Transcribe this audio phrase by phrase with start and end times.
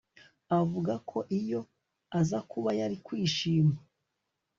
[0.59, 1.61] Avuga ko iyo
[2.19, 3.75] aza kuba yari kwishima